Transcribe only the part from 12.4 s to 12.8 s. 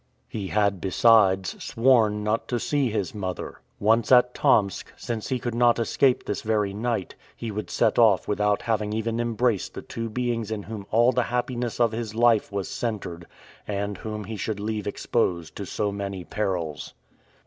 was